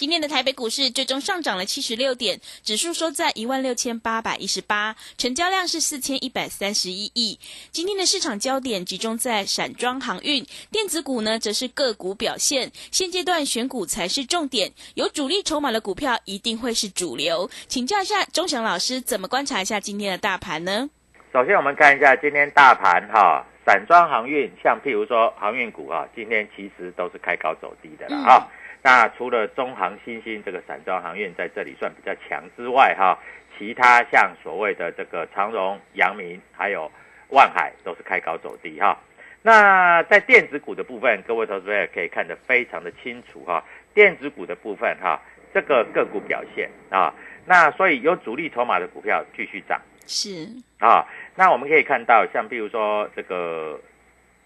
[0.00, 7.38] 今天的台北股市最终上涨了七十六点，指数收在一万六千八百一十八，成交量是四千一百三十一亿。
[7.70, 12.72] 今天的市场焦点集中在散装航运，电子股呢则是个股表现。
[12.90, 17.50] 现阶段选股才是重点，有主力筹码的股票一定会是主流。
[17.68, 20.88] 请教一下钟祥老师，怎么观察一下今天的大盘呢？
[21.30, 28.48] 首先我们看一下今天大盘哈，散装航运，像譬如说航运股啊，今天其实都是开高走低的了哈。
[28.82, 33.18] 那除了中航、新兴这个散装航运在这里算比较强之外，哈，
[33.58, 36.90] 其他像所谓的这个长荣、阳明还有
[37.28, 38.98] 万海都是开高走低哈。
[39.42, 43.62] 那在电子股的部分，各位投资者可以看得非常的清楚哈。
[43.92, 45.20] 电子股的部分哈，
[45.52, 47.12] 这个个股表现啊，
[47.44, 50.48] 那所以有主力筹码的股票继续涨是
[50.78, 51.06] 啊。
[51.34, 53.78] 那我们可以看到，像比如说这个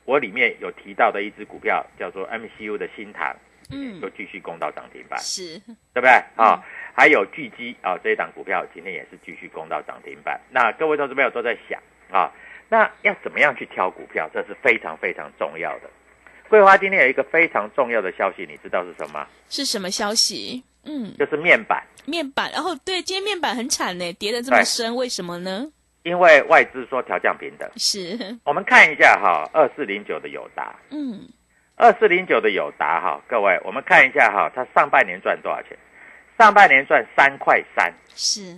[0.04, 3.32] 我里面有提到的一只股票叫做 MCU 的新塘。
[3.70, 5.58] 嗯，就继续攻到涨停板，是，
[5.92, 6.10] 对不对？
[6.36, 6.62] 啊，
[6.94, 10.40] 还有巨基啊，这一档股票今天也是继续攻到涨停板。
[10.50, 11.80] 那各位投资朋友都在想
[12.10, 12.32] 啊，
[12.68, 14.28] 那要怎么样去挑股票？
[14.32, 15.90] 这是非常非常重要的。
[16.48, 19.26] 桂花今天有一个非常重要的消息，你知道是什么？
[19.48, 20.62] 是什么消息？
[20.84, 21.82] 嗯，就是面板。
[22.04, 25.66] 面板，然后对，今天面板很惨呢，跌得这么深，为什么呢？
[26.02, 27.68] 因为外资说调降平等。
[27.76, 30.76] 是，我们看一下哈，二四零九的友达。
[30.90, 31.26] 嗯。
[31.76, 35.76] 二四零九的友达哈，各位，我们看一下哈，它上半年赚多少钱？
[36.38, 38.56] 上半年赚三块三，是，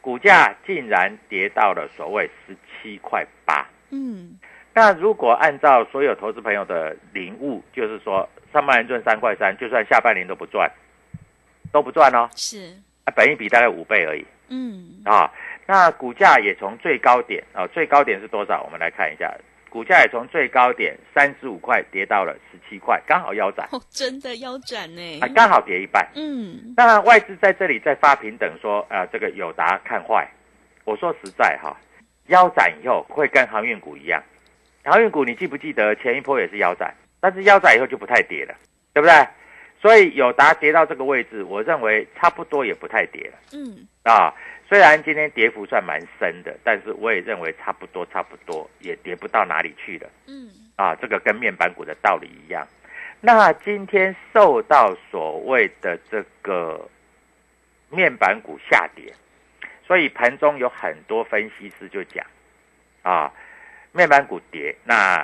[0.00, 3.66] 股价竟然跌到了所谓十七块八。
[3.90, 4.38] 嗯，
[4.72, 10.70] 那如果按照所有投资朋友的领悟，就是说上半年赚三块三，就算下半年都不赚，
[11.72, 12.28] 都不赚哦。
[12.36, 14.24] 是，啊，本一比大概五倍而已。
[14.48, 15.32] 嗯，啊，
[15.66, 18.62] 那股价也从最高点啊，最高点是多少？
[18.62, 19.32] 我们来看一下。
[19.72, 23.66] 股价也从最高点三十五块跌到了十七块，刚好腰斩。
[23.72, 25.18] 哦，真的腰斩呢？
[25.22, 26.06] 啊，刚好跌一半。
[26.14, 30.28] 嗯，那外资在这里在发平等说，啊，这个友达看坏。
[30.84, 31.74] 我说实在哈，
[32.26, 34.22] 腰斩以后会跟航运股一样，
[34.84, 38.54] 航运股你记不记得前一波也是腰斩，但是腰斩以后就不太跌了，
[38.92, 39.26] 对不对？
[39.80, 43.38] 所以友达跌到这个位置，我认为差不多也不太跌了。
[43.54, 44.34] 嗯，啊。
[44.72, 50.08] 虽然今天跌幅算蛮深的，但是我也认为差不多，差不多也跌不到哪里去了。
[50.26, 52.66] 嗯，啊，这个跟面板股的道理一样。
[53.20, 56.88] 那今天受到所谓的这个
[57.90, 59.12] 面板股下跌，
[59.86, 62.24] 所以盘中有很多分析师就讲，
[63.02, 63.30] 啊，
[63.92, 65.22] 面板股跌，那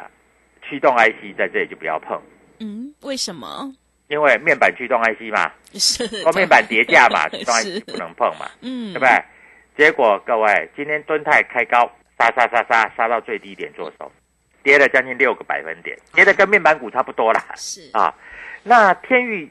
[0.61, 2.21] 驱动 IC 在这里就不要碰。
[2.61, 3.75] 嗯，为什么？
[4.09, 9.25] 因为面板驱动 IC 嘛，是，或面板叠价嘛， 驱动 IC 不能碰嘛，嗯，对不对？
[9.79, 11.89] 结果各位，今天敦泰开高，
[12.19, 14.11] 杀杀杀杀杀到最低点做手，
[14.65, 17.41] 跌了将近六个百分点，跌的跟面板股差不多啦。
[17.55, 18.13] 是啊，
[18.65, 19.49] 那天域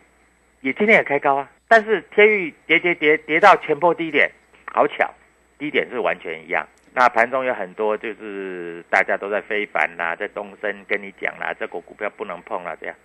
[0.59, 4.29] 也今天也开高啊，但是天域跌跌跌跌到前波低点，
[4.65, 5.09] 好巧，
[5.57, 6.67] 低点是完全一样。
[6.93, 12.95] 那盘中有很多就是大家都在非凡啦，在东升跟你讲啦，这个股票不能碰啦，这样，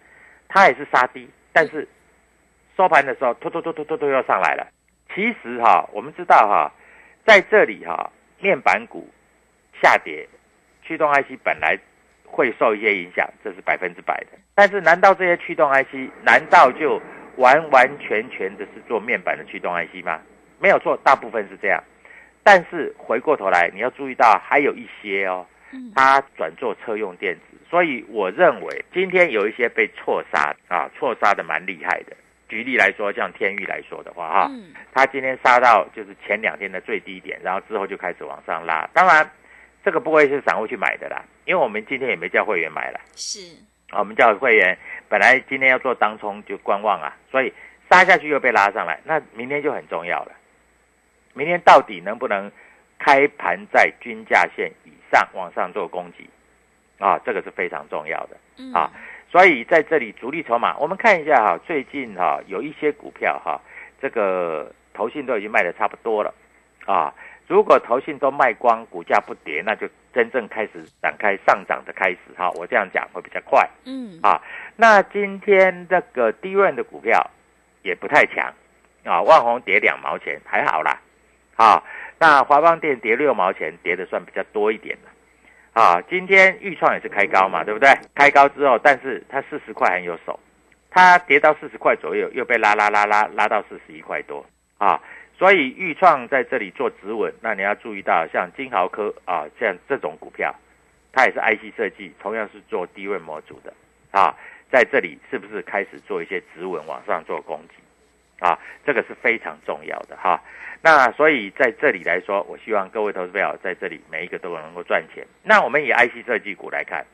[0.48, 1.86] 它也是杀低，但是
[2.76, 4.66] 收盘的时候，突突突突突突又上来了。
[5.14, 6.72] 其实哈，我们知道哈，
[7.24, 8.10] 在这里哈，
[8.40, 9.08] 面板股
[9.80, 10.26] 下跌，
[10.82, 11.78] 驱动 IC 本来
[12.24, 14.38] 会受一些影响，这是百分之百的。
[14.54, 17.00] 但是难道这些驱动 IC 难道就
[17.36, 20.20] 完完全全的是做面板的驱动 IC 吗？
[20.58, 21.82] 没有错，大部分是这样。
[22.42, 25.46] 但是回过头来，你要注意到还有一些哦，
[25.94, 32.16] 它转做车用电子，所以我认为今天有一些被错杀啊，错杀的蛮厉害的。
[32.52, 34.50] 举例来说，像天域来说的话，哈，
[34.92, 38.86] 它今天杀到就是前两天的最低点，然后之后就开始往上拉。
[38.92, 39.26] 当然，
[39.82, 43.40] 这个不会是散户去买的啦，因为我们今天也没叫会员买了，是
[43.88, 44.76] 啊，我们叫会员
[45.08, 47.50] 本来今天要做当冲就观望啊，所以
[47.90, 50.32] 杀下去又被拉上来，那明天就很重要了。
[51.32, 52.52] 明天到底能不能
[52.98, 56.28] 开盘在均价线以上往上做攻击
[56.98, 57.18] 啊？
[57.24, 58.36] 这个是非常重要的
[58.78, 58.92] 啊。
[59.32, 63.58] 所以在这里主力筹码，我们看一下哈，最近哈有一些股票哈，
[63.98, 66.34] 这个投信都已经卖的差不多了
[66.84, 67.14] 啊。
[67.48, 72.50] 如果投信都卖光，股价不跌，那就真正开始展开上涨的开始哈。
[72.50, 74.38] 我这样讲会比较快，嗯啊。
[74.76, 77.30] 那今天这个低润的股票
[77.82, 78.52] 也不太强
[79.04, 81.00] 啊，万红跌两毛钱还好啦，
[81.56, 81.82] 啊，
[82.18, 85.10] 那华邦电跌六毛钱，跌的算比较多一点了。
[85.72, 87.88] 啊，今天豫创也是开高嘛，对不对？
[88.14, 90.38] 开高之后，但是它四十块很有手，
[90.90, 94.44] 它跌到四十块左右，又被拉拉拉拉拉到四十一块多
[94.76, 95.00] 啊。
[95.38, 100.54] 所以豫创在这里做止稳，那你要注意到，像金豪科啊，像这种股票，
[101.10, 103.72] 它也是 IC 设计，同样是做低位模组的
[104.10, 104.36] 啊，
[104.70, 107.74] 在这里是不是开始做一些止稳往上做攻击？
[108.42, 110.42] 啊，这个是非常重要的哈。
[110.82, 115.24] 那所以在这里来说，我希望各位投资朋友在这里每一个都能够赚钱。
[115.44, 117.06] 那我们以 IC 设计股来看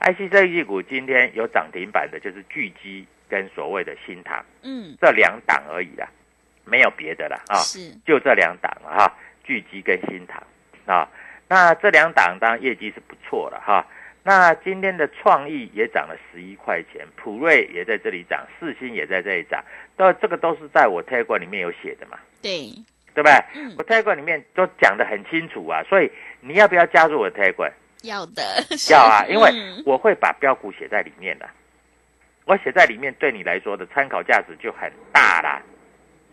[0.00, 6.06] ，IC 设计股今天有涨停板的，就是巨基跟所谓的新唐，嗯，这两档而已啦，
[6.66, 10.42] 没有别的了啊，是就这两档了哈，巨基跟新唐
[10.84, 11.08] 啊。
[11.48, 13.86] 那这两档当然业绩是不错了哈。
[14.24, 19.62] 那今天的创意也涨了十一块钱，普瑞也在这里涨，四星也在这里涨，
[19.96, 22.18] 都这个都是在我 t a g 里面有写的嘛？
[22.42, 22.72] 对。
[23.14, 23.34] 对不对？
[23.78, 26.10] 我 t a g 里面都讲得很清楚啊，所以
[26.40, 27.72] 你要不要加入我 t a g
[28.02, 28.42] 要的，
[28.90, 29.52] 要啊， 因为
[29.86, 31.48] 我会把标股写在里面的，
[32.44, 35.62] 我写在里面对你来说的参考价值就很大啦，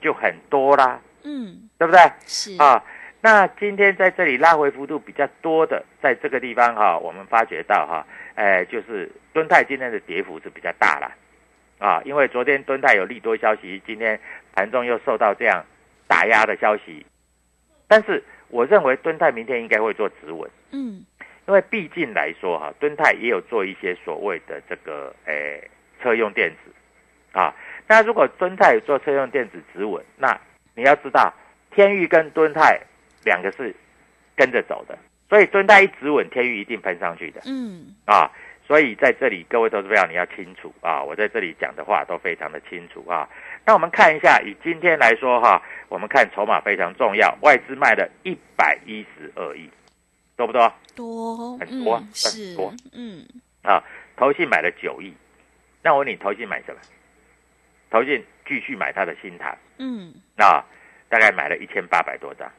[0.02, 2.02] 就很多啦，嗯，对不对？
[2.26, 2.84] 是啊，
[3.22, 11.12] 那今天在这里拉回幅度比较多的，在这个地方哈，我们发觉到哈，哎，就是敦泰今天的跌幅是比较大了，
[11.80, 14.20] 啊，因为昨天敦泰有利多消息，今天
[14.54, 15.64] 盘中又受到这样。
[16.08, 17.06] 打压的消息，
[17.88, 21.06] 但是我认为敦泰明天应该会做止稳，嗯，
[21.48, 25.66] 因为毕竟来说哈，敦泰也有做一些所谓的这个诶
[26.04, 26.72] 车用电子。
[27.32, 27.56] 啊，
[27.88, 30.38] 那如果敦泰做车用电子止稳，那
[30.76, 31.34] 你要知道
[31.74, 32.78] 天域跟敦泰
[33.24, 33.76] 两个是
[34.36, 34.98] 跟着走的，
[35.30, 38.32] 所以敦泰一直稳，天域一定喷上去的，嗯啊。
[38.68, 41.04] 所以在这里，各位投资友你要清楚啊！
[41.04, 43.28] 我在这里讲的话都非常的清楚啊。
[43.66, 49.70] 那我们看一下，以今天来说哈，我们看筹码非常重要，外资卖了一百一十二亿，
[50.38, 50.74] 多不多？
[50.96, 53.26] 多，很多，很多，嗯。
[53.64, 53.84] 啊，
[54.16, 55.14] 投信买了九亿，
[55.82, 56.80] 那我问你，投信买什么？
[57.90, 60.64] 投信继续买他的新台，嗯，那
[61.10, 62.50] 大概买了一千八百多张，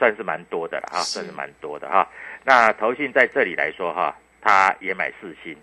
[0.00, 2.08] 算是蛮多的了哈，算是蛮多的哈。
[2.42, 4.16] 那投信在这里来说哈。
[4.42, 5.54] 他也买四星，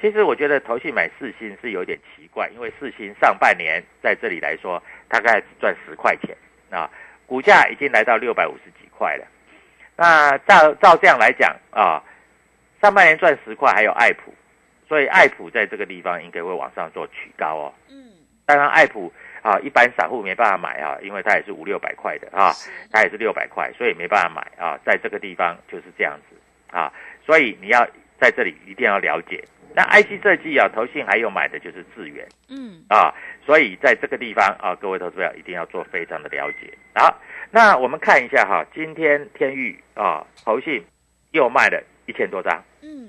[0.00, 6.32] 其实我觉得投信买四星是有点奇怪，因为四星上半年在这里来说大概只赚十块钱
[6.70, 6.88] 啊，
[7.26, 9.26] 股价已经来到六百五十几块了。
[9.96, 12.00] 那照照这样来讲啊，
[12.80, 14.32] 上半年赚十块，还有爱普，
[14.86, 17.74] 所以爱普在这个地方应该会往上做取高哦。
[17.88, 18.06] 嗯，
[18.46, 19.12] 当然爱普
[19.42, 22.52] 啊，一般散户没办法买啊，因为它也是五六百块的啊，
[22.90, 26.36] 它也是六百块，所以没办法买啊，在这个地方就是这样子
[26.74, 26.90] 啊，
[27.26, 27.86] 所以你要。
[28.20, 29.42] 在这里一定要了解，
[29.74, 32.84] 那 IC 设计啊，投信还有买的就是智源，嗯。
[32.88, 33.12] 啊，
[33.44, 36.72] 所以在这个地方啊，各位投资者一定要做非常的了解。
[36.94, 37.20] 好，
[37.50, 40.84] 那我们看一下哈，今天天域啊，投信
[41.32, 43.08] 又卖了一千多张，嗯，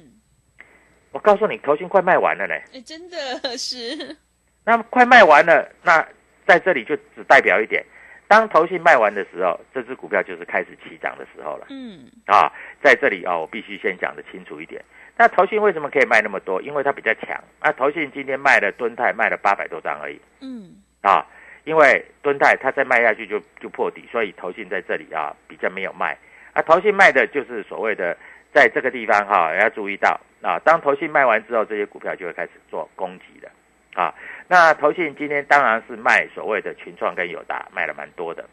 [1.12, 4.18] 我告诉你，投信快卖完了呢，哎，真的是，
[4.66, 6.04] 那么快卖完了，那
[6.46, 7.84] 在这里就只代表一点。
[8.28, 11.68] 当投信卖完的时候，这只股票就是开始起涨的时候了。
[11.70, 14.84] 嗯，啊，在这里啊，我必须先讲的清楚一点。
[15.16, 16.60] 那投信为什么可以卖那么多？
[16.62, 17.40] 因为它比较强。
[17.62, 20.20] 那投信今天卖了敦泰卖了八百多张而已。
[20.40, 21.24] 嗯，啊，
[21.66, 26.18] 因为敦泰它再卖下去就就破底，所以投信在这里啊比较没有卖
[26.54, 28.18] 啊，投信卖的就是所谓的
[28.52, 33.52] 在这个地方哈，要注意到啊，当投信卖完之后，这些股票就会开始做攻击的
[33.94, 34.14] 啊。
[34.48, 38.46] 那投信今天当然是卖所谓的群创跟友达，卖了蛮多的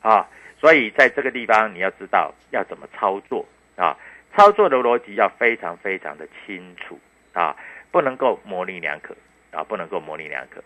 [0.00, 0.26] 啊，
[0.60, 3.44] 所以在这个地方你要知道要怎么操作
[3.76, 3.96] 啊，
[4.36, 6.98] 操作的逻辑要非常非常的清楚
[7.32, 7.54] 啊，
[7.90, 9.14] 不能够模棱两可
[9.50, 10.62] 啊，不能够模棱两可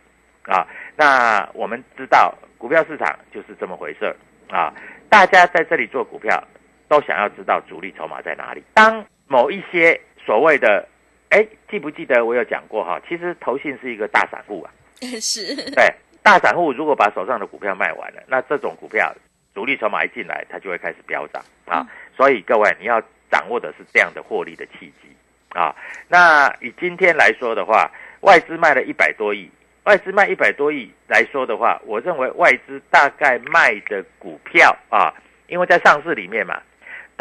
[0.52, 0.66] 啊。
[0.96, 4.14] 那我们知道股票市场就是这么回事
[4.50, 4.72] 啊，
[5.08, 6.42] 大家在这里做股票
[6.88, 8.62] 都想要知道主力筹码在哪里。
[8.74, 10.86] 当某一些所谓的
[11.32, 13.00] 哎，记不记得我有讲过哈？
[13.08, 14.68] 其实投信是一个大散户啊，
[15.18, 15.90] 是，对，
[16.22, 19.10] 大散户如果把手上的股票卖完了，那这种股票
[19.54, 21.88] 主力筹码一进来，它就会开始飙涨啊。
[22.14, 25.08] 所以各位你要掌握的是这样的获利的契机
[25.54, 25.74] 啊。
[26.06, 29.50] 那以今天来说的话，外资卖了一百多亿，
[29.84, 35.10] 外资卖一百多亿来说的话，我认为外资大概卖的股票啊，
[35.46, 36.60] 因为在上市里面嘛。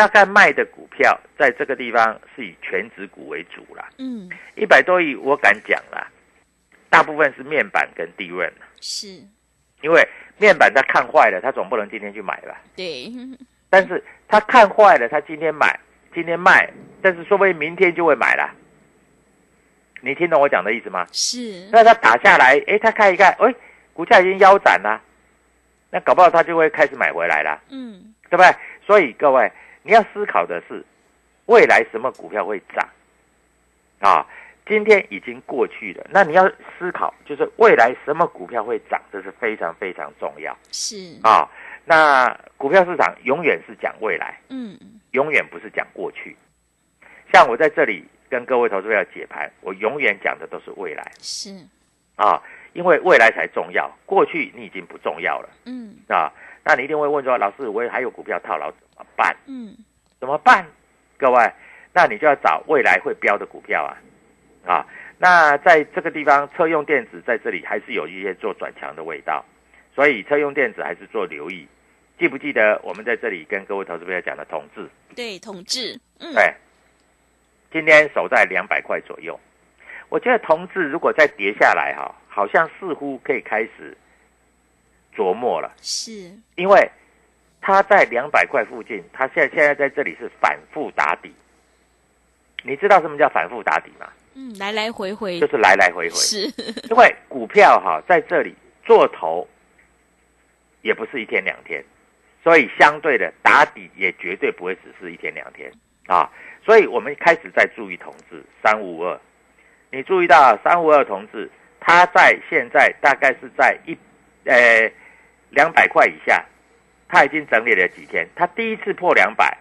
[0.02, 3.88] 大概卖的股票在这个地方是以全指股为主啦。
[4.00, 6.08] 嗯，一百多亿，我敢讲啦，
[6.90, 9.08] 大部分是面板跟地润是，
[9.82, 10.04] 因为
[10.40, 12.60] 面板他看坏了，他总不能今天去买吧？
[12.76, 13.12] 对，
[13.70, 15.80] 但是他看坏了，他今天买，
[16.16, 16.68] 今天卖，
[17.04, 18.50] 但是说不定明天就会买了。
[20.02, 21.06] 你听懂我讲的意思吗？
[21.12, 23.54] 是，那他打下来，哎，他看一看，哎，
[23.94, 25.00] 股价已经腰斩了，
[25.92, 28.52] 那搞不好他就会开始买回来了，嗯，对不对？
[28.84, 29.52] 所以各位。
[29.84, 30.84] 你要思考的是，
[31.46, 32.88] 未来什么股票会涨
[34.00, 34.26] 啊？
[34.68, 40.56] 今天已经过去了，那你要思考，就是未来什么股票会涨，这是非常非常重要。
[40.72, 41.50] 是啊，
[41.84, 44.78] 那股票市场永远是讲未来，嗯，
[45.12, 46.38] 永远不是讲过去。
[47.34, 51.12] 像我在这里跟各位投资者解盘，我永远讲的都是未来。
[51.20, 51.50] 是
[52.16, 52.42] 啊，
[52.74, 55.50] 因为未来才重要，过去你已经不重要了。
[55.66, 56.32] 嗯啊，
[56.64, 58.88] 那你一定会问说，老师，我还有股票套牢怎么。
[59.16, 59.76] 办，嗯，
[60.20, 60.66] 怎么办？
[61.18, 61.52] 各位，
[61.92, 63.98] 那你就要找未来会标的股票啊，
[64.66, 64.86] 啊，
[65.18, 69.44] 那在这个地方，车用电子在这里还是有一些做转强的味道，
[69.94, 71.68] 所以车用电子还是做留意。
[72.20, 74.88] 记不记得我们在这里跟各位投资朋友讲的统治？
[75.16, 76.54] 对，统治，嗯，对，
[77.72, 79.40] 今天守在两百块左右，
[80.10, 83.96] 我觉得同志如果再跌下来哈，好像似乎可以开始
[85.14, 86.90] 琢磨了，是因为。
[87.64, 91.32] 它在两百块附近，它现现在在这里是反复打底。
[92.64, 94.10] 你知道什么叫反复打底吗？
[94.34, 96.16] 嗯，来来回回就是来来回回。
[96.16, 96.40] 是，
[96.90, 99.48] 因为股票哈在这里做头
[100.82, 101.86] 也不是一天两天，
[102.44, 105.72] 所以相对的打底也绝对不会只是一天两天
[106.08, 106.28] 啊。
[106.66, 109.20] 所以我们开始在注意同志三五二，
[109.92, 111.48] 你注意到三五二同志，
[111.82, 113.98] 它在现在大概是在一
[114.46, 114.90] 呃
[115.50, 116.42] 两百块以下。
[117.14, 119.58] 它已经整理了几天，它第一次破两百，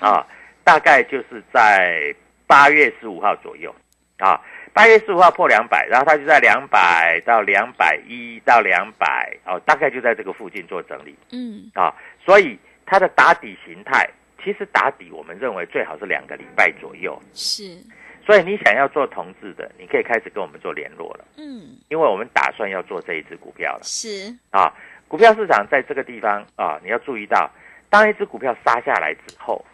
[0.00, 0.26] 啊，
[0.64, 2.14] 大概就是在
[2.46, 3.70] 八月十五号左右，
[4.16, 4.40] 啊，
[4.72, 14.08] 八月十五号破两百，然后它就在两百到两百一到两百，哦，大概就在这个附近做整理，嗯，啊，所以它的打底形态，
[14.42, 17.78] 其实打底我们认为最好是两个礼拜左右，是，
[18.28, 24.70] 所以你想要做同志的，你可以开始跟我们做联络了，嗯，因为我们打算要做这一只股票了，是，啊。
[25.08, 27.50] 股票市场在这个地方啊，你要注意到，
[27.88, 29.64] 当一只股票杀下来之后，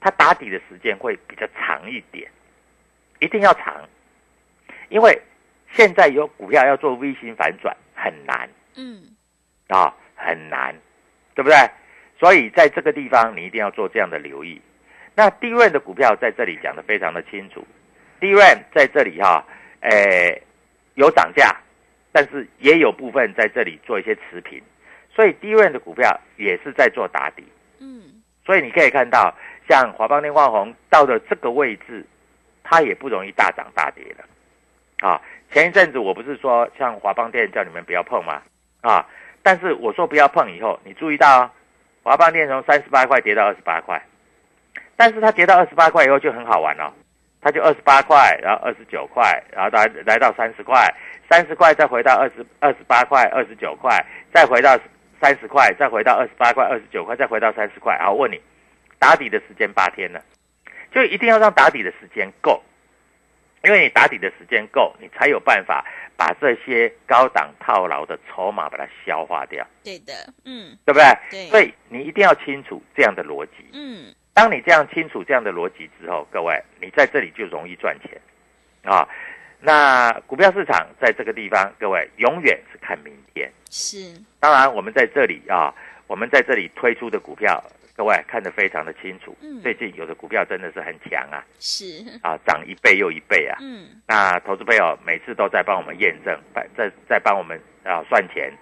[0.00, 2.26] 它打底的时间会比较长一点，
[3.18, 3.86] 一定要长，
[4.88, 5.20] 因为
[5.74, 9.02] 现在有股票要做 V 型反转很难，嗯，
[9.68, 10.74] 啊，很难，
[11.34, 11.56] 对不对？
[12.18, 14.58] 所以在这个地方你一定要做这样的留意。
[15.14, 17.62] 那低位的股票在这里讲的非常的清楚，
[18.22, 18.40] 低润
[18.72, 19.44] 在这里哈，
[19.80, 20.40] 诶，
[20.94, 21.56] 有涨价。
[22.12, 24.62] 但是也有部分在这里做一些持平，
[25.10, 27.42] 所以低润的股票也是在做打底。
[27.80, 29.34] 嗯，所以你可以看到，
[29.66, 32.04] 像华邦电、光红到了这个位置，
[32.62, 35.08] 它也不容易大涨大跌了。
[35.08, 38.42] 啊，前一阵子我不是说像华邦电叫你们不要碰吗？
[38.82, 39.08] 啊，
[39.42, 41.52] 但是我说不要碰以后，你注意到啊，
[42.02, 44.00] 华邦电从三十八块跌到二十八块，
[44.96, 46.92] 但是它跌到二十八块以后就很好玩了，
[47.42, 50.88] 它就二十八块，然后二十九块，然后来来到三十块。
[51.30, 54.78] 三十块，再回到二十二十八块、二十九块，再回到
[55.18, 57.96] 三十块，再回到二十八块、二十九块，再回到三十块。
[57.98, 58.38] 好，问你，
[58.98, 60.22] 打底的时间八天了，
[60.92, 62.62] 就一定要让打底的时间够，
[63.64, 65.82] 因为你打底的时间够，你才有办法
[66.18, 69.66] 把这些高档套牢的筹码把它消化掉。
[69.82, 70.12] 对的，
[70.44, 71.06] 嗯，对不对？
[71.30, 71.46] 对。
[71.48, 73.70] 所以你一定要清楚这样的逻辑。
[73.72, 74.14] 嗯。
[74.34, 78.20] 当你这样清楚这样的逻辑之后，各位，你在这里就容易赚钱
[78.82, 79.06] 啊。
[79.60, 83.50] 那股票市场在这个地方，各位永远是看明天。
[83.70, 85.72] 是，当然我们在这里啊，
[86.06, 87.62] 我们在这里推出的股票，
[87.94, 89.36] 各各位看得非常的清楚。
[89.42, 93.56] 嗯最近有的股票真的是很强啊，是，啊，涨一倍又一倍啊。
[93.60, 98.52] 嗯那投资朋友每次都在帮我们验证，在在在帮我们啊算钱，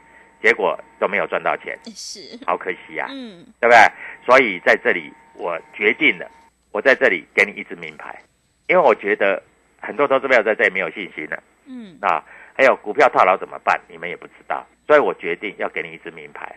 [0.43, 3.79] 结果都没有赚到钱，是，好可惜啊，嗯对不对？
[4.27, 5.11] 所以在这里
[5.41, 6.31] 我决定了，
[6.71, 8.21] 我在这里给你一支名牌，
[8.69, 9.43] 因为我觉得
[9.81, 12.23] 很多投资朋友在这里没有信心了嗯啊。
[12.53, 13.81] 还有股票套牢怎么办？
[13.89, 16.55] 你们也不知道，所以我决定要给你一支名牌。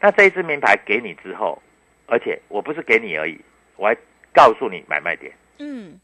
[0.00, 1.62] 那这一支名牌给你之后，
[2.06, 3.40] 而且我不是给你而已，
[3.76, 3.96] 我还
[4.34, 5.32] 告诉你买卖点。
[5.58, 6.00] 嗯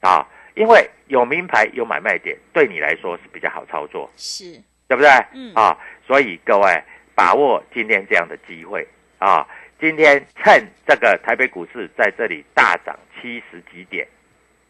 [0.00, 5.08] 啊，因为有名牌有买卖点，对你来说是比较好操作，是，对不对？
[5.32, 6.82] 嗯啊，所以各位
[7.14, 8.84] 把握今天这样的机会
[9.18, 9.46] 啊，
[9.80, 14.06] 今天趁这个台北股市在这里大涨七十几点，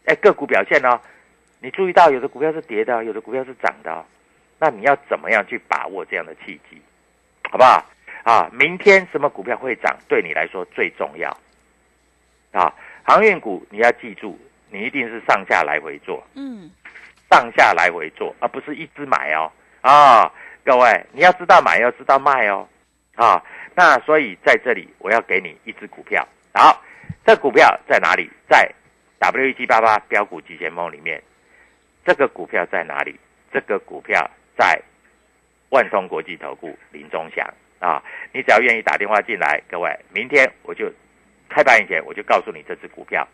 [0.05, 0.97] 哎，个股表现哦，
[1.59, 4.05] 你注意到有的股票是跌的哦，有的股票是涨的哦，
[4.57, 6.81] 那你要怎么样去把握这样的契机，
[7.49, 7.85] 好不好？
[8.23, 11.29] 啊，明天什么股票会涨，对你来说最重要
[12.53, 12.73] 啊。
[13.03, 14.39] 航运股你要记住，
[14.69, 16.71] 你一定是上下来回做，嗯
[17.29, 19.51] 上下来回做，而不是一直买哦。
[19.81, 20.31] 啊，
[20.63, 22.65] 各位，你要知道买，要知道卖哦。
[23.15, 23.43] 啊，
[23.75, 26.83] 那所以在这里我要给你一只股票，好，
[27.25, 28.29] 这股票在哪里？
[28.49, 28.69] 在
[29.19, 31.21] W 一七八八标股急先锋里面，
[32.05, 33.17] 这个股票在哪里？
[33.53, 34.81] 这个股票在
[35.69, 37.47] 万通国际投顾林中祥
[37.79, 38.03] 啊。
[38.33, 40.91] 你只要愿意打电话进来，各位，明天我就
[41.49, 43.27] 开盘以前我就告诉你这只股票。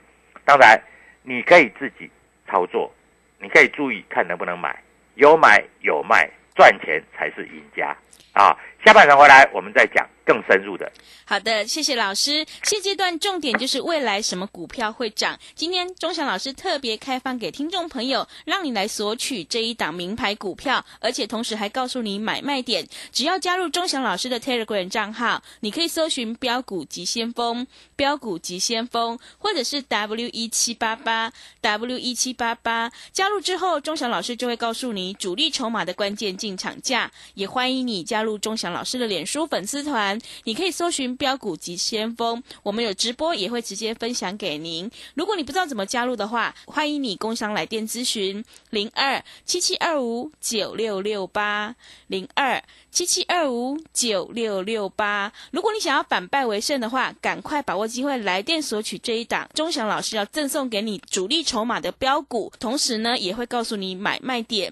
[0.45, 0.79] 当然，
[1.23, 2.09] 你可以自己
[2.47, 2.93] 操作，
[3.39, 4.81] 你可以注意看能不能买，
[5.15, 7.95] 有买有卖，赚钱才是赢家
[8.33, 8.57] 啊！
[8.87, 10.89] 下半场回来我们再讲更深入的。
[11.25, 12.45] 好的，谢谢老师。
[12.63, 15.37] 现阶段重点就是未来什么股票会涨。
[15.55, 22.87] 今天钟祥老师特别开放给听众朋友，让你来索取这一档名牌股票，而且同时还告诉你买卖点。
[23.11, 27.67] 只要加入钟祥老师的 Telegram 账号，你可以搜寻“标股急先锋”、
[27.97, 32.89] “标股急先锋”，或者是 W 一七八八 W 一七八八。
[33.11, 37.11] 加入之后，钟祥老师就会告诉你主力筹码的关键进场价。
[37.33, 44.87] 也欢迎你加入钟祥老师的脸书粉丝团，你可以搜寻“标股及先锋”，我们有直播也会直接分享给您。
[45.15, 55.33] 如果你不知道怎么加入的话，欢迎你工商来电咨询零二七七二五九六六八零二七七二五九六六八。
[55.49, 64.71] 如果你想要反败为胜的话，赶快把握机会来电索取这一档钟祥老师要赠送给你主力筹码的标股，同时呢也会告诉你买卖点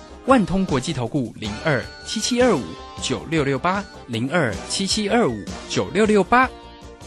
[0.27, 2.61] 万通国际投顾零二七七二五
[3.01, 6.47] 九六六八零二七七二五九六六八，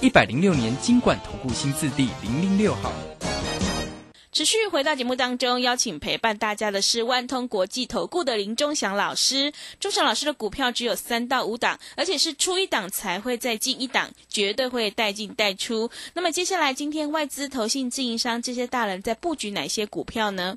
[0.00, 2.92] 一百零六年经管投顾新字第零零六号。
[4.33, 9.53] 持续回到节目当中，邀请陪伴大家的是万通国际投顾的林忠祥老师。
[9.79, 15.88] 忠祥老师的股票只有三到五档，而且是出一档才会再进一档，绝对会带进带出。
[16.14, 20.57] 那么接下来，今天外资、投信、自营商这些大人在布局哪些股票呢？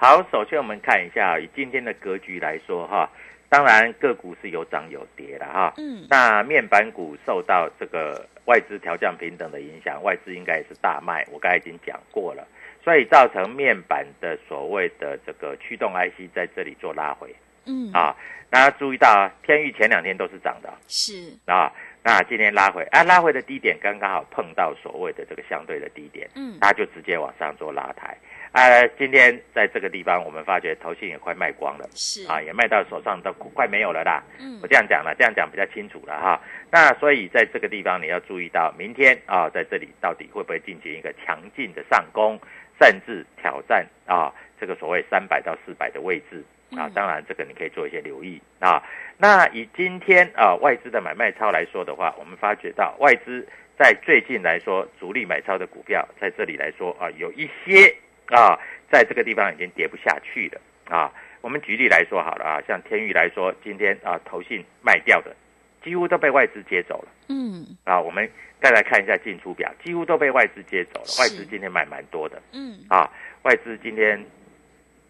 [0.00, 3.06] 好，首先我们看一下以今天的格局来说哈，
[3.50, 5.74] 当然个股是有涨有跌的哈。
[5.76, 12.48] 嗯那面板股受到这个外资调降平等的影响，外资应该也是大卖，我刚才已经讲过了，
[12.82, 17.36] 所以造成面板的所谓的这个驱动 IC 在这里做拉回
[17.66, 18.16] 嗯，啊。
[18.48, 21.70] 大家注意到啊，天域前两天都是涨的是啊，
[22.02, 28.16] 那今天拉回啊，拉回的低点刚刚好碰到所谓的这个相对的低点，嗯它就直接往上做拉抬。
[28.52, 31.88] 啊，今天在这个地方，我们发觉投信也快卖光了。
[31.94, 34.22] 是啊，也卖到手上都快没有了啦。
[34.40, 36.40] 嗯我这样讲了，这样讲比较清楚了哈。
[36.70, 42.38] 那所以在这个地方你要注意到，明天啊，在这里到底会不会进行一个强劲的上攻，
[42.80, 46.92] 甚至挑战啊这个所谓三百到四百的位置啊嗯？
[46.92, 48.82] 当然，这个你可以做一些留意啊。
[49.16, 53.46] 那以今天啊外资的买卖超来说的话，我们发觉到外资
[53.78, 57.94] 在最近来说，主力买超的股票在这里来说啊，有一些
[58.30, 58.58] 啊，
[58.90, 61.12] 在这个地方已经跌不下去了啊。
[61.42, 65.34] 我们举例来说好了啊，像天宇来说，今天啊投信卖掉的，
[65.82, 68.00] 几乎都被外资接走了嗯啊。
[68.00, 71.06] 我们再来看一下进出表，几乎都被外资接走了。
[71.18, 73.10] 外资今天买蛮多的嗯啊，
[73.42, 74.22] 外资今天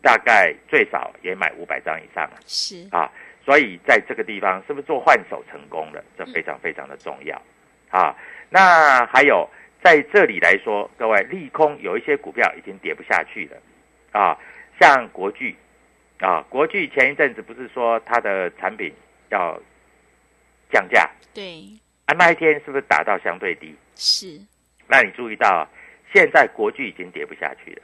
[0.00, 3.10] 大概最少也买五百张以上了是啊。
[3.44, 6.04] 所以在这个地方是不是做换手成功了？
[6.16, 7.42] 这非常非常的重要
[7.88, 8.14] 啊。
[8.50, 9.48] 那还有
[9.82, 13.56] 在这里来说，各位利空有一些股票已经跌不下去了
[14.12, 14.38] 啊，
[14.80, 15.56] 像国巨
[16.18, 18.92] 啊，国巨前一阵子不是说它的产品
[19.30, 19.60] 要
[20.70, 21.64] 降价对，
[22.06, 23.74] 啊，那一天是不是打到相对低？
[23.94, 24.38] 是，
[24.86, 25.68] 那你注意到啊，
[26.12, 27.82] 现在国巨已经跌不下去了，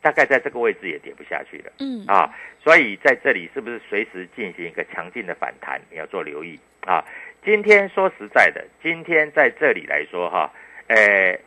[0.00, 1.72] 大概在这个位置也跌不下去了。
[1.78, 5.80] 嗯，啊，所以在这里是不是随时进行一个强劲的反弹？
[5.90, 7.04] 你要做留意啊。
[7.44, 10.50] 今天说实在的，今天在这里来说哈，
[10.88, 11.38] 呃，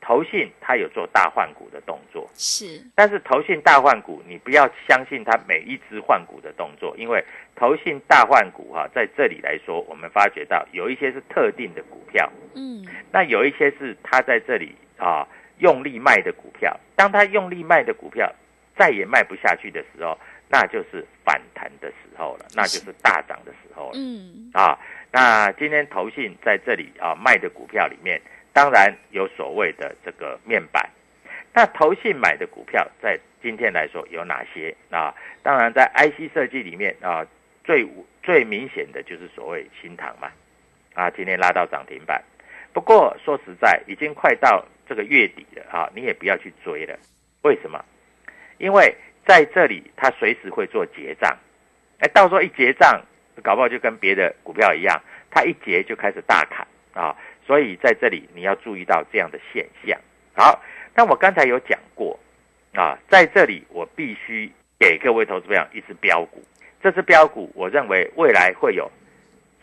[0.00, 7.22] 投信它有做大换股的动作，是，但是投信大换股，你不要相信它每一只换股的动作，因为
[7.54, 15.26] 投信大换股哈、在这里来说，我们发觉到有一些是特定的股票，嗯，那有一些是他在这里啊
[15.58, 18.32] 用力卖的股票，当他用力卖的股票
[18.76, 20.16] 再也卖不下去的时候，
[20.48, 24.78] 那就是反弹的时候了，那就是大涨的时候了嗯，啊。
[25.12, 28.20] 那今天投信在这里啊卖的股票里面，
[28.56, 30.88] 当然有所谓的这个面板。
[31.52, 35.14] 那投信买的股票在今天来说有哪些啊？
[35.42, 37.26] 当然在 IC 设计里面啊，
[37.64, 37.86] 最
[38.22, 40.30] 最明显的就是所谓新唐嘛，
[40.94, 42.24] 啊，今天拉到涨停板。
[42.72, 46.98] 不过说实在，已经快到这个月底了啊，你也不要去追了。
[47.42, 47.84] 为什么？
[48.56, 48.94] 因为
[49.26, 51.36] 在这里它随时会做结账，
[51.98, 53.02] 哎，到时候一结账，
[53.42, 54.98] 搞不好就跟别的股票一样，
[55.30, 57.14] 它一结就开始大砍啊。
[57.46, 59.98] 所以在这里你要注意到这样的现象。
[60.34, 60.60] 好，
[60.94, 62.18] 那我刚才有讲过
[62.74, 66.42] 啊，在这里我必须给各位投资朋友一只标股，
[66.82, 68.90] 这只标股我认为未来会有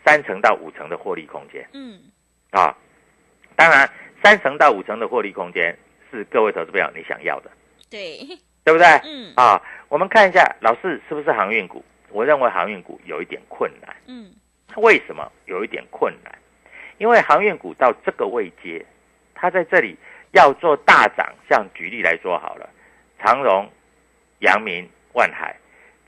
[0.04, 1.64] 三成到五成的获利空间。
[1.72, 2.00] 嗯，
[2.50, 2.76] 啊，
[3.54, 3.88] 当然，
[4.22, 5.76] 三成到五成的获利空间
[6.10, 7.50] 是各位投资朋友你想要的，
[7.88, 8.18] 对，
[8.64, 8.86] 对不对？
[9.04, 11.84] 嗯，啊，我们看一下老四是不是航运股？
[12.10, 14.32] 我认为航运股有一点困难，嗯，
[14.76, 16.32] 为什么有一点困难？
[16.98, 18.84] 因为航运股到这个位阶，
[19.34, 19.96] 它在这里
[20.32, 22.68] 要做大涨，像举例来说好了，
[23.18, 23.68] 长荣、
[24.40, 25.56] 阳明、万海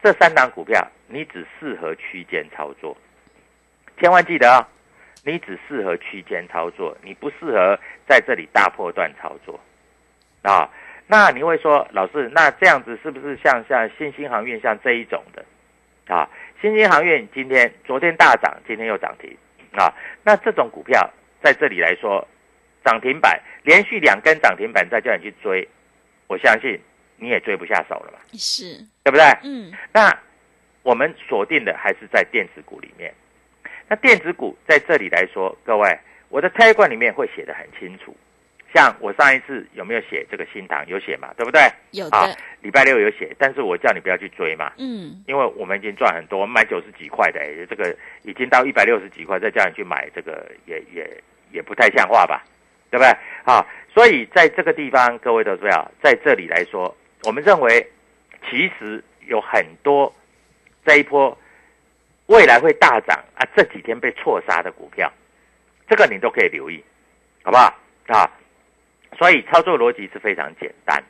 [0.02, 2.96] 这三档股票，你只适合区间操作，
[4.00, 4.68] 千万记得啊、
[5.24, 9.58] 你只适合区间操作，你不适合在这里大破段操作
[10.42, 10.70] 啊。
[11.08, 15.44] 那你会说，老师，那这样子是不是像像新兴航运像这一种的
[16.12, 16.28] 啊？
[16.60, 19.36] 新兴航运今天昨天大涨，今天又涨停
[19.76, 19.92] 啊。
[20.22, 21.08] 那这种股票
[21.42, 22.26] 在这里来说，
[22.84, 25.66] 涨停板连续两根涨停板，再叫你去追，
[26.26, 26.80] 我相信
[27.16, 28.18] 你也追不下手了吧？
[28.34, 29.24] 是，对不对？
[29.44, 30.16] 嗯，那
[30.82, 33.12] 我们锁定的还是在电子股里面。
[33.88, 38.16] 那电子股在这里来说，各位，我的 t 罐里面会写的很清楚。
[38.74, 40.84] 像我上一次有没有写这个新塘？
[40.88, 41.62] 有写嘛，对不对？
[41.92, 42.36] 有啊的，，
[42.66, 51.08] 礼拜六有写，但是我叫你不要去追嘛，嗯，因为我们已经赚很多，我们买九十几块的，哎，这个已经到一百六十几块，再叫你去买这个，也也
[51.52, 52.42] 也不太像话吧，
[52.90, 53.08] 对不对？
[53.44, 57.88] 啊，所以在这个地方，各位都知道，在这里来说，我们认为
[58.50, 60.12] 其实有很多
[60.84, 61.38] 这一波
[62.26, 65.08] 未来会大涨啊，这几天被错杀的股票，
[65.88, 66.82] 这个你都可以留意，
[67.44, 67.72] 好不好？
[68.08, 68.28] 啊，
[69.16, 71.00] 所以操作逻辑是非常简单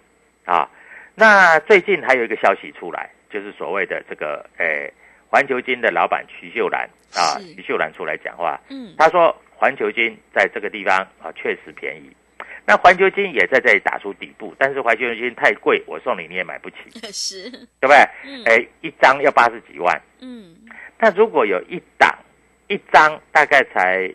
[0.45, 0.69] 啊。
[1.18, 4.92] 那最近还有一个消息出来，就是所谓的这个诶，
[5.31, 7.55] 环球金的老板徐秀兰啊，是。
[7.55, 12.14] 徐秀兰出来讲话，嗯，他说环球金在这个地方啊确实便宜。
[12.66, 16.76] 那环球金也在这里打出底部，但是环球金太贵，我送你你也买不起，
[17.11, 17.50] 是，
[17.81, 17.96] 对不对？
[18.24, 20.55] 嗯，哎，一张要八十几万，嗯，
[20.98, 22.12] 那如果有一档
[22.68, 24.12] 一张大概才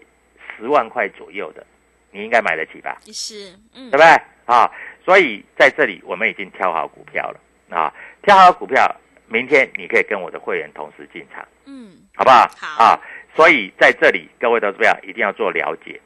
[0.55, 1.65] 十万块左右的，
[2.11, 2.99] 你应该买得起吧？
[3.05, 3.89] 是，嗯。
[3.89, 4.05] 对不，对？
[4.45, 4.69] 啊，
[5.03, 7.39] 所以在这里我们已经挑好股票了
[7.75, 8.95] 啊，挑好股票，
[9.27, 12.47] 明天你可以跟我的会员同时进场，嗯，好不好？
[12.57, 12.99] 好啊，
[13.35, 15.99] 所以在这里各位投资者一定要做了解。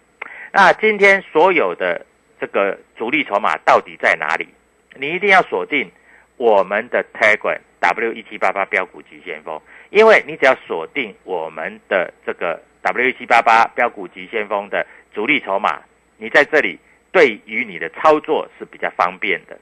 [0.52, 2.06] 那今天所有的
[2.40, 4.48] 这个主力筹码到底在哪里？
[4.96, 5.92] 你一定要锁定
[6.38, 15.82] 我们的 Telegram W 一七八八标股急先锋，因为你只要锁定我们的这个 W 一七八八标股急先锋的主力筹码，
[16.18, 16.80] 你在这里
[17.16, 19.58] 对于你的操作是比较方便的，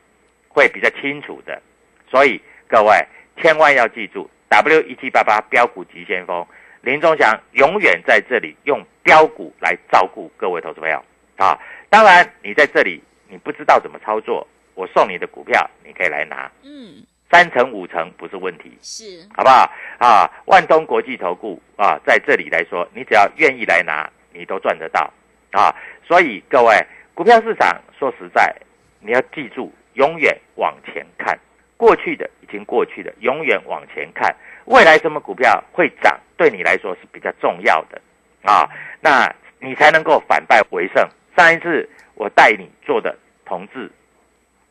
[0.50, 1.62] 会比较清楚的。
[2.10, 2.98] 所以各位
[3.38, 6.44] 千万要记住 W 一七八八标股急先锋，
[6.82, 10.98] 林忠祥永远在这里用标股来照顾各位投资朋友
[11.38, 11.56] 啊。
[11.92, 18.76] 当然，你在这里你不知道怎么操作，我送你的股票你可以来拿，嗯，三成五成不是问题。
[18.82, 19.72] 是，好不好？
[20.00, 25.13] 啊，万通国际投顾啊，在这里来说，你只要愿意来拿，你都赚得到
[25.52, 25.70] 啊。
[26.04, 26.76] 所以各位，
[27.13, 28.56] 股票市场说实在，
[28.99, 31.38] 你要记住，永远往前看，
[31.78, 38.02] 过去的已经过去了，永远往前看，未来什么股票会涨，对你来说是比较重要的
[38.43, 38.67] 啊。
[38.99, 43.91] 那你才能够反败为胜，上一次我带你做的同志，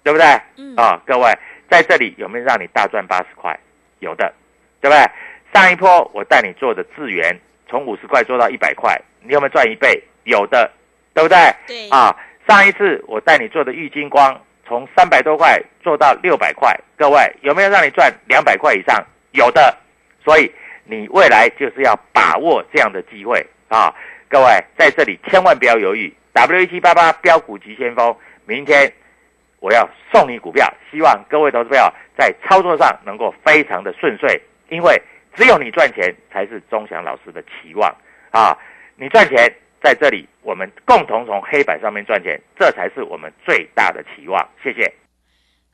[0.03, 0.27] 对不对？
[0.57, 1.33] 嗯啊、各位
[1.71, 3.59] 在这里有没有让你大赚八十块？
[4.01, 4.35] 有的，
[4.81, 5.11] 对不对？
[5.55, 10.03] 上一波我带你做的智源，从五十块做到一百块，你有没有赚一倍？
[10.25, 10.71] 有的，
[11.15, 11.37] 对不对？
[11.67, 19.05] 对啊，上一次我带你做的玉金光，从三百多块做到六百块，各位有没有让你赚两百块以上？
[19.33, 19.77] 有的，
[20.25, 20.53] 所以
[20.85, 23.95] 你未来就是要把握这样的机会啊！
[24.29, 28.93] 各位在这里千万不要犹豫，W 一七八八标股急先锋，明天
[29.61, 35.01] 我要送你股票，希望各位投资朋友在操作上能够非常的顺遂，因为
[35.35, 37.95] 只有你赚钱才是钟祥老师的期望
[38.31, 38.59] 啊！
[38.97, 39.51] 你赚钱
[39.83, 44.49] 在这里，我们共同从黑板上面赚钱，这才是我们最大的期望。
[44.63, 44.93] 谢谢。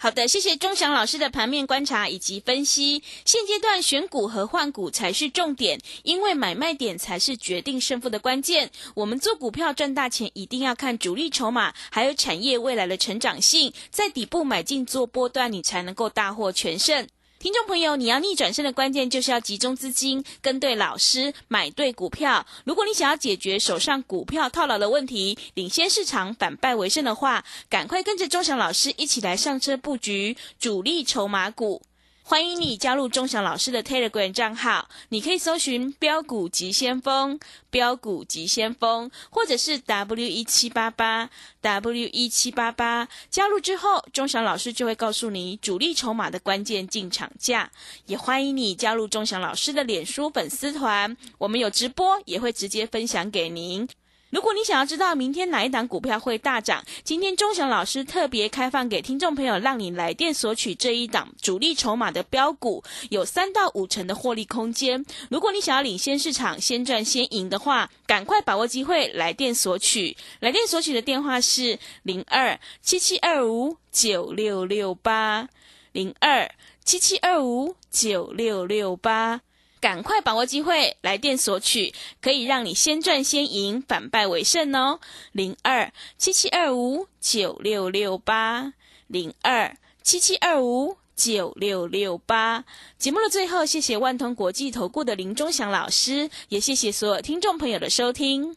[0.00, 3.02] 好的，谢谢钟祥老师的盘面观察以及分析。
[3.24, 8.70] 现阶段选股和换股才是重点，因为买卖点才是决定胜负的关键。
[8.94, 17.08] 我们做股票赚大钱，一定要看主力筹码，还有产业未来的成长性，在底部买进做波段，你才能够大获全胜。
[17.40, 22.44] 听众朋友，你要逆转身的关键就是要集中资金，跟对老师，买对股票。
[22.64, 31.80] 如果你想要解决手上股票套牢的问题，领先市场，反败为胜的话，赶快跟着钟祥老师一起来上车布局主力筹码股。
[32.28, 37.40] 欢迎你加入钟祥老师的 Telegram 账号，你可以搜寻“标股急先锋”、
[37.72, 41.30] “标股急先锋”，或者是 W 一七八八
[41.62, 43.08] W 一七八八。
[43.30, 47.70] 加入之后，钟祥老师就会告诉你主力筹码的关键进场价。
[48.04, 53.88] 也欢迎你加入钟祥老师的脸书粉丝团，我们有直播，也会直接分享给您。
[54.30, 65.02] 如果你想要知道明天哪一档股票会大涨，今天钟祥老师特别开放给听众朋友，让你来电索取这一档主力筹码的标股，有三到五成的获利空间。
[65.30, 70.14] 如果你想要领先市场，先赚先赢的话，赶快把握机会来电索取。
[70.40, 75.48] 来电索取的电话是零二七七二五九六六八
[75.92, 76.50] 零二
[76.84, 79.40] 七七二五九六六八。
[79.80, 85.00] 赶快把握机会，来电索取，可以让你先赚先赢，反败为胜哦。
[85.32, 88.72] 零二七七二五九六六八，
[89.06, 92.64] 零二七七二五九六六八。
[92.98, 98.56] 节目的最后，谢谢万通国际投顾的林忠祥老师，也谢谢所有听众朋友的收听。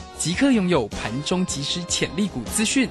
[0.21, 2.87] 即刻拥有盘中即时潜力股资讯。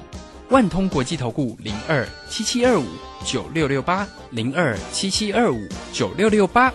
[0.49, 2.83] 万通国际投顾零二七七二五
[3.23, 6.73] 九六六八零二七七二五九六六八，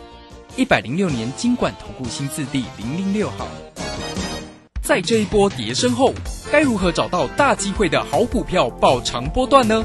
[0.57, 3.47] 一百零六年经管投顾新字第零零六号。
[4.81, 6.15] 在这一波跌升后，
[6.51, 9.85] 该如何找到大机会的好股票爆长波段呢？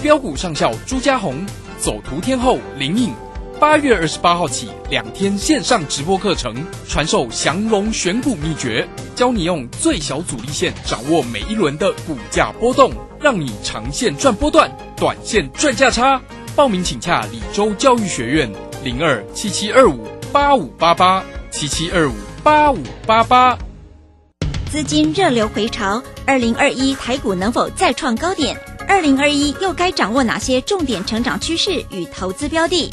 [0.00, 1.44] 标股上校朱家红
[1.78, 3.12] 走图天后林颖，
[3.58, 6.54] 八月二十八号起两天线上直播课程，
[6.86, 16.20] 传授降龙选股秘诀，教你用最小阻力线掌握每一轮的股价波动，让你长线赚波段，短线赚价差。
[16.54, 18.52] 报名请洽李州教育学院
[18.84, 23.56] 零二七七二五八五八八七七二五八五八八。
[24.70, 28.54] 资金热流回潮，二零二一台股能否再创高点？
[28.86, 32.92] 二零二一又该掌握哪些重点成长趋势与投资标的？